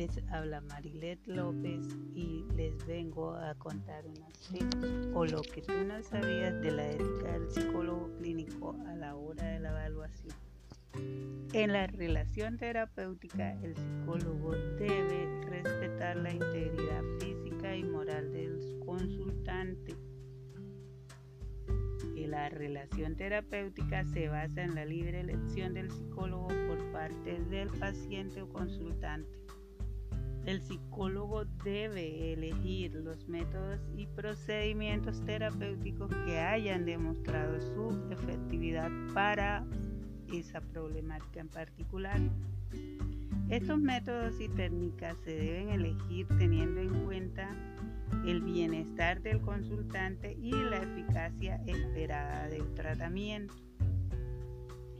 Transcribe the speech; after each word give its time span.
Les 0.00 0.18
habla 0.30 0.62
Marilet 0.62 1.18
López 1.26 1.86
y 2.14 2.46
les 2.56 2.86
vengo 2.86 3.34
a 3.34 3.54
contar 3.56 4.06
unos 4.06 4.32
tips 4.50 5.10
o 5.12 5.26
lo 5.26 5.42
que 5.42 5.60
tú 5.60 5.74
no 5.86 6.02
sabías 6.02 6.58
de 6.62 6.70
la 6.70 6.90
ética 6.90 7.32
del 7.32 7.50
psicólogo 7.50 8.10
clínico 8.16 8.74
a 8.86 8.94
la 8.94 9.14
hora 9.14 9.44
de 9.44 9.60
la 9.60 9.68
evaluación. 9.68 10.34
En 11.52 11.74
la 11.74 11.86
relación 11.86 12.56
terapéutica, 12.56 13.52
el 13.62 13.76
psicólogo 13.76 14.52
debe 14.78 15.42
respetar 15.50 16.16
la 16.16 16.32
integridad 16.32 17.02
física 17.20 17.76
y 17.76 17.84
moral 17.84 18.32
del 18.32 18.80
consultante. 18.86 19.94
La 22.30 22.48
relación 22.48 23.16
terapéutica 23.16 24.04
se 24.04 24.28
basa 24.28 24.62
en 24.62 24.76
la 24.76 24.84
libre 24.84 25.20
elección 25.20 25.74
del 25.74 25.90
psicólogo 25.90 26.46
por 26.68 26.92
parte 26.92 27.38
del 27.50 27.68
paciente 27.70 28.40
o 28.40 28.48
consultante. 28.48 29.39
El 30.50 30.62
psicólogo 30.62 31.44
debe 31.62 32.32
elegir 32.32 32.92
los 32.96 33.28
métodos 33.28 33.78
y 33.96 34.08
procedimientos 34.08 35.24
terapéuticos 35.24 36.12
que 36.26 36.40
hayan 36.40 36.84
demostrado 36.84 37.60
su 37.60 37.96
efectividad 38.10 38.90
para 39.14 39.64
esa 40.32 40.60
problemática 40.60 41.38
en 41.38 41.48
particular. 41.50 42.20
Estos 43.48 43.78
métodos 43.78 44.40
y 44.40 44.48
técnicas 44.48 45.16
se 45.24 45.36
deben 45.36 45.68
elegir 45.68 46.26
teniendo 46.36 46.80
en 46.80 47.04
cuenta 47.04 47.48
el 48.26 48.42
bienestar 48.42 49.22
del 49.22 49.40
consultante 49.42 50.32
y 50.32 50.50
la 50.50 50.78
eficacia 50.78 51.62
esperada 51.64 52.48
del 52.48 52.74
tratamiento. 52.74 53.54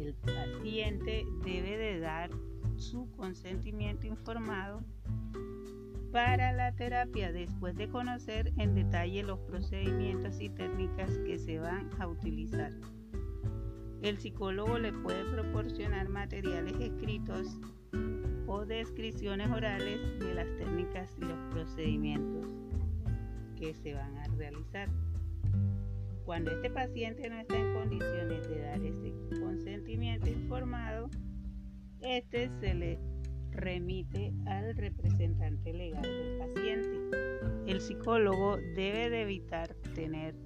El 0.00 0.14
paciente 0.14 1.26
debe 1.44 1.76
de 1.76 2.00
dar 2.00 2.30
su 2.76 3.10
consentimiento 3.12 4.06
informado 4.06 4.82
para 6.12 6.52
la 6.52 6.72
terapia 6.72 7.32
después 7.32 7.74
de 7.74 7.88
conocer 7.88 8.52
en 8.56 8.74
detalle 8.74 9.24
los 9.24 9.40
procedimientos 9.40 10.40
y 10.40 10.48
técnicas 10.48 11.18
que 11.26 11.38
se 11.38 11.58
van 11.58 11.90
a 12.00 12.06
utilizar. 12.06 12.72
El 14.00 14.18
psicólogo 14.18 14.78
le 14.78 14.92
puede 14.92 15.24
proporcionar 15.24 16.08
materiales 16.08 16.74
escritos 16.78 17.58
o 18.46 18.64
descripciones 18.64 19.50
orales 19.50 20.20
de 20.20 20.34
las 20.34 20.46
técnicas 20.56 21.10
y 21.18 21.24
los 21.24 21.38
procedimientos 21.50 22.46
que 23.56 23.74
se 23.74 23.94
van 23.94 24.16
a 24.18 24.24
realizar. 24.36 24.88
Cuando 26.24 26.52
este 26.52 26.70
paciente 26.70 27.28
no 27.28 27.38
está 27.38 27.58
en 27.58 27.74
condiciones 27.74 28.48
de 28.48 28.60
dar 28.60 28.80
ese 28.82 29.12
consentimiento 29.40 30.30
informado, 30.30 31.10
este 32.04 32.48
se 32.60 32.74
le 32.74 32.98
remite 33.50 34.32
al 34.46 34.76
representante 34.76 35.72
legal 35.72 36.02
del 36.02 36.38
paciente. 36.38 37.00
El 37.66 37.80
psicólogo 37.80 38.58
debe 38.76 39.10
de 39.10 39.22
evitar 39.22 39.74
tener 39.94 40.36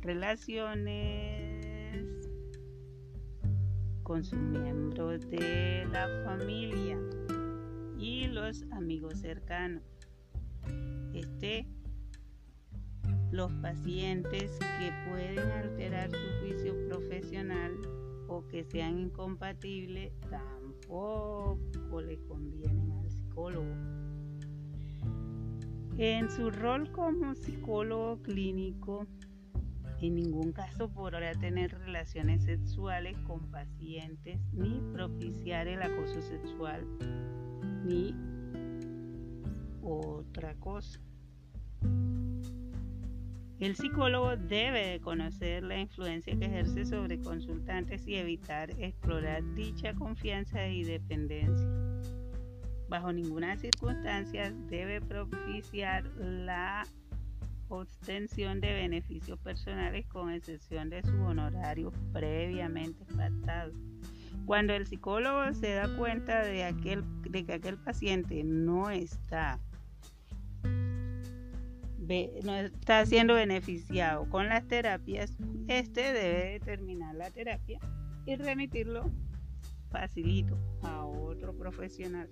relaciones 0.00 2.04
con 4.02 4.24
sus 4.24 4.40
miembros 4.40 5.30
de 5.30 5.86
la 5.92 6.08
familia 6.24 6.98
y 7.98 8.26
los 8.26 8.64
amigos 8.72 9.20
cercanos. 9.20 9.84
Este, 11.14 11.66
los 13.30 13.52
pacientes 13.54 14.58
que 14.58 14.92
pueden 15.08 15.38
alterar 15.38 16.10
su 16.10 16.40
juicio 16.40 16.74
profesional 16.88 17.72
que 18.40 18.64
sean 18.64 18.98
incompatibles 18.98 20.12
tampoco 20.30 22.00
le 22.00 22.18
convienen 22.24 22.92
al 22.92 23.10
psicólogo. 23.10 23.74
En 25.98 26.30
su 26.30 26.50
rol 26.50 26.90
como 26.90 27.34
psicólogo 27.34 28.22
clínico, 28.22 29.06
en 30.00 30.16
ningún 30.16 30.52
caso 30.52 30.88
podrá 30.88 31.32
tener 31.32 31.78
relaciones 31.78 32.44
sexuales 32.44 33.16
con 33.26 33.50
pacientes 33.50 34.40
ni 34.52 34.80
propiciar 34.92 35.68
el 35.68 35.82
acoso 35.82 36.22
sexual 36.22 36.86
ni 37.84 38.14
otra 39.82 40.54
cosa. 40.54 40.98
El 43.62 43.76
psicólogo 43.76 44.36
debe 44.36 44.88
de 44.88 45.00
conocer 45.00 45.62
la 45.62 45.78
influencia 45.78 46.36
que 46.36 46.46
ejerce 46.46 46.84
sobre 46.84 47.20
consultantes 47.20 48.04
y 48.08 48.16
evitar 48.16 48.70
explorar 48.76 49.44
dicha 49.54 49.94
confianza 49.94 50.66
y 50.66 50.82
dependencia. 50.82 51.68
Bajo 52.88 53.12
ninguna 53.12 53.56
circunstancia 53.56 54.50
debe 54.68 55.00
propiciar 55.00 56.04
la 56.18 56.84
obtención 57.68 58.60
de 58.60 58.72
beneficios 58.72 59.38
personales 59.38 60.06
con 60.08 60.32
excepción 60.32 60.90
de 60.90 61.04
su 61.04 61.14
honorario 61.22 61.92
previamente 62.12 63.04
pactado. 63.14 63.72
Cuando 64.44 64.74
el 64.74 64.88
psicólogo 64.88 65.54
se 65.54 65.74
da 65.74 65.88
cuenta 65.96 66.42
de, 66.42 66.64
aquel, 66.64 67.04
de 67.30 67.46
que 67.46 67.52
aquel 67.52 67.78
paciente 67.78 68.42
no 68.42 68.90
está 68.90 69.60
no 72.42 72.56
está 72.56 73.06
siendo 73.06 73.34
beneficiado 73.34 74.28
con 74.28 74.48
las 74.48 74.66
terapias, 74.66 75.36
este 75.68 76.12
debe 76.12 76.60
terminar 76.60 77.14
la 77.14 77.30
terapia 77.30 77.78
y 78.26 78.36
remitirlo 78.36 79.10
facilito 79.90 80.58
a 80.82 81.04
otro 81.04 81.54
profesional. 81.54 82.28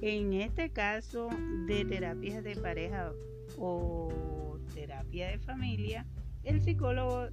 En 0.00 0.32
este 0.34 0.70
caso 0.70 1.28
de 1.66 1.84
terapias 1.84 2.44
de 2.44 2.56
pareja 2.56 3.12
o 3.56 4.58
terapia 4.74 5.28
de 5.28 5.38
familia, 5.38 6.06
el 6.44 6.60
psicólogo 6.60 7.28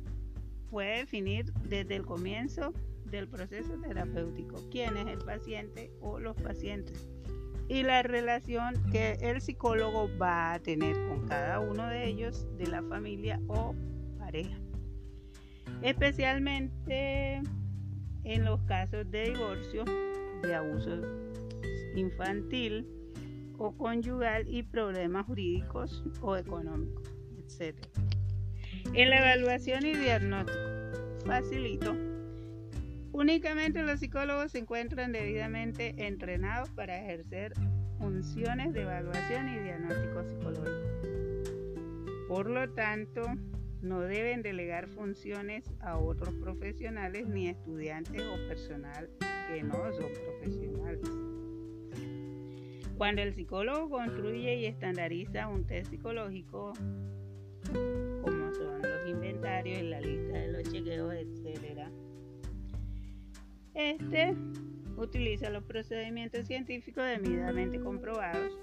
puede 0.69 0.99
definir 0.99 1.53
desde 1.67 1.97
el 1.97 2.05
comienzo 2.05 2.73
del 3.05 3.27
proceso 3.27 3.77
terapéutico 3.81 4.57
quién 4.71 4.97
es 4.97 5.07
el 5.07 5.19
paciente 5.19 5.91
o 6.01 6.19
los 6.19 6.35
pacientes 6.37 7.07
y 7.67 7.83
la 7.83 8.03
relación 8.03 8.75
que 8.91 9.17
el 9.21 9.41
psicólogo 9.41 10.09
va 10.17 10.53
a 10.53 10.59
tener 10.59 10.95
con 11.07 11.27
cada 11.27 11.59
uno 11.59 11.87
de 11.87 12.07
ellos 12.07 12.47
de 12.57 12.67
la 12.67 12.83
familia 12.83 13.39
o 13.47 13.73
pareja. 14.19 14.57
Especialmente 15.81 17.41
en 18.23 18.45
los 18.45 18.61
casos 18.61 19.09
de 19.09 19.31
divorcio, 19.31 19.83
de 20.41 20.55
abuso 20.55 21.01
infantil 21.95 22.87
o 23.57 23.75
conyugal 23.75 24.47
y 24.47 24.63
problemas 24.63 25.25
jurídicos 25.25 26.03
o 26.21 26.35
económicos, 26.35 27.09
etc. 27.37 27.77
En 28.93 29.09
la 29.09 29.17
evaluación 29.17 29.85
y 29.85 29.95
diagnóstico, 29.95 30.59
facilito 31.25 32.14
Únicamente 33.15 33.81
los 33.81 34.01
psicólogos 34.01 34.51
se 34.51 34.57
encuentran 34.57 35.13
debidamente 35.13 36.05
entrenados 36.05 36.69
para 36.71 37.01
ejercer 37.01 37.53
funciones 37.97 38.73
de 38.73 38.81
evaluación 38.81 39.47
y 39.47 39.59
diagnóstico 39.59 40.21
psicológico. 40.25 42.27
Por 42.27 42.49
lo 42.49 42.69
tanto, 42.73 43.21
no 43.81 44.01
deben 44.01 44.41
delegar 44.41 44.89
funciones 44.89 45.71
a 45.79 45.97
otros 45.97 46.35
profesionales 46.35 47.25
ni 47.29 47.47
estudiantes 47.47 48.21
o 48.21 48.35
personal 48.49 49.09
que 49.47 49.63
no 49.63 49.93
son 49.93 50.11
profesionales. 50.11 51.09
Cuando 52.97 53.21
el 53.21 53.33
psicólogo 53.33 53.91
construye 53.91 54.57
y 54.57 54.65
estandariza 54.65 55.47
un 55.47 55.65
test 55.65 55.89
psicológico, 55.89 56.73
como 58.21 58.53
son 58.53 58.81
los 58.81 59.07
inventarios, 59.07 59.83
la 59.83 60.01
lista 60.01 60.33
de 60.33 60.51
los 60.51 60.63
chequeos, 60.63 61.13
etc., 61.13 62.04
este 63.75 64.35
utiliza 64.97 65.49
los 65.49 65.63
procedimientos 65.65 66.47
científicos 66.47 67.03
debidamente 67.05 67.79
comprobados. 67.79 68.57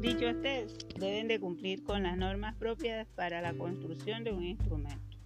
Dichos 0.00 0.40
test 0.40 0.82
deben 0.98 1.28
de 1.28 1.38
cumplir 1.38 1.84
con 1.84 2.02
las 2.02 2.16
normas 2.16 2.56
propias 2.56 3.06
para 3.14 3.42
la 3.42 3.52
construcción 3.52 4.24
de 4.24 4.32
un 4.32 4.44
instrumento, 4.44 5.18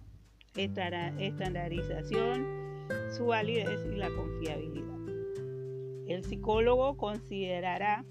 estandarización, 0.53 2.45
su 3.15 3.27
validez 3.27 3.79
y 3.89 3.95
la 3.95 4.09
confiabilidad. 4.09 4.99
El 6.07 6.25
psicólogo 6.25 6.97
considerará 6.97 8.03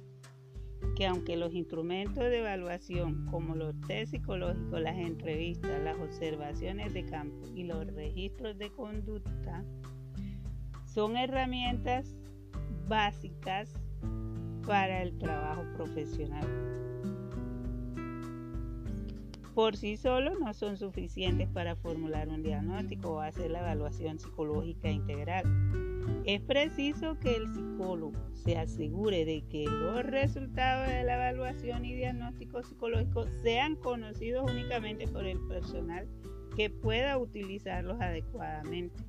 que 0.97 1.07
aunque 1.07 1.37
los 1.37 1.53
instrumentos 1.53 2.25
de 2.25 2.39
evaluación 2.39 3.27
como 3.27 3.55
los 3.55 3.79
test 3.83 4.13
psicológicos, 4.13 4.81
las 4.81 4.97
entrevistas, 4.97 5.83
las 5.83 5.99
observaciones 5.99 6.95
de 6.95 7.05
campo 7.05 7.47
y 7.55 7.65
los 7.65 7.87
registros 7.95 8.57
de 8.59 8.71
conducta 8.71 9.65
son 10.95 11.17
herramientas 11.17 12.15
básicas 12.87 13.75
para 14.65 15.03
el 15.03 15.19
trabajo 15.19 15.65
profesional. 15.75 16.47
Por 19.57 19.77
sí 19.77 19.97
solos 19.97 20.39
no 20.39 20.55
son 20.55 20.77
suficientes 20.77 21.49
para 21.49 21.75
formular 21.75 22.29
un 22.29 22.43
diagnóstico 22.43 23.15
o 23.15 23.21
hacer 23.21 23.51
la 23.51 23.61
evaluación 23.61 24.21
psicológica 24.21 24.89
integral. 24.89 25.45
Es 26.27 26.41
preciso 26.41 27.19
que 27.19 27.37
el 27.37 27.49
psicólogo 27.49 28.19
se 28.33 28.57
asegure 28.57 29.25
de 29.25 29.43
que 29.49 29.65
los 29.65 30.05
resultados 30.05 30.89
de 30.89 31.03
la 31.03 31.15
evaluación 31.15 31.85
y 31.85 31.95
diagnóstico 31.95 32.63
psicológico 32.63 33.27
sean 33.43 33.77
conocidos 33.77 34.49
únicamente 34.49 35.09
por 35.09 35.27
el 35.27 35.41
personal 35.49 36.07
que 36.57 36.71
pueda 36.71 37.19
utilizarlos 37.19 38.01
adecuadamente. 38.01 39.03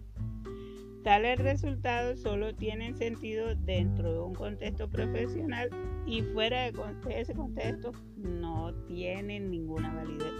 Tales 1.05 1.37
resultados 1.37 2.19
solo 2.19 2.55
tienen 2.55 2.97
sentido 2.97 3.53
dentro 3.53 4.11
de 4.11 4.19
un 4.21 4.33
contexto 4.33 4.89
profesional 4.89 5.69
y 6.07 6.23
fuera 6.23 6.63
de 6.63 6.73
ese 7.09 7.35
contexto 7.35 7.91
no 8.17 8.73
tienen 8.87 9.51
ninguna 9.51 9.93
validez. 9.93 10.33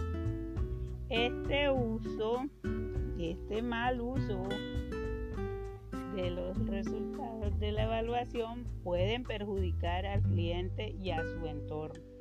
Este 1.10 1.70
uso, 1.70 2.48
este 3.20 3.62
mal 3.62 4.02
uso 4.02 4.42
de 6.16 6.32
los 6.32 6.58
resultados 6.66 7.60
de 7.60 7.72
la 7.72 7.84
evaluación 7.84 8.66
pueden 8.84 9.22
perjudicar 9.22 10.08
al 10.08 10.24
cliente 10.24 10.96
y 11.00 11.12
a 11.12 11.24
su 11.28 11.46
entorno. 11.46 12.15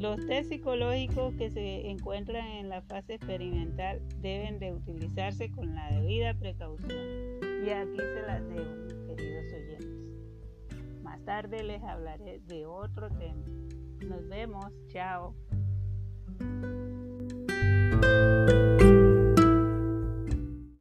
Los 0.00 0.24
test 0.26 0.48
psicológicos 0.48 1.34
que 1.34 1.50
se 1.50 1.90
encuentran 1.90 2.46
en 2.46 2.70
la 2.70 2.80
fase 2.80 3.16
experimental 3.16 4.00
deben 4.22 4.58
de 4.58 4.72
utilizarse 4.72 5.50
con 5.50 5.74
la 5.74 5.90
debida 5.90 6.32
precaución. 6.32 6.98
Y 7.66 7.68
aquí 7.68 7.98
se 7.98 8.22
las 8.22 8.48
dejo, 8.48 8.86
queridos 9.06 9.52
oyentes. 9.52 11.02
Más 11.02 11.22
tarde 11.26 11.62
les 11.64 11.82
hablaré 11.82 12.40
de 12.46 12.64
otro 12.64 13.10
tema. 13.10 13.44
Nos 14.08 14.26
vemos, 14.26 14.64
chao. 14.88 15.34